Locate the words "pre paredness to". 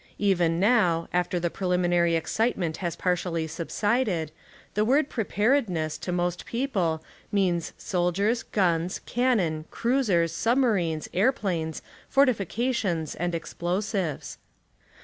5.09-6.11